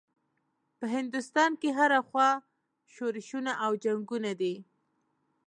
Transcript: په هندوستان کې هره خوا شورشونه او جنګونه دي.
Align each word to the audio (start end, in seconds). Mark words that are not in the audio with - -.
په 0.77 0.85
هندوستان 0.95 1.51
کې 1.61 1.69
هره 1.79 1.99
خوا 2.07 2.29
شورشونه 2.93 3.51
او 3.63 3.71
جنګونه 3.83 4.31
دي. 4.41 4.55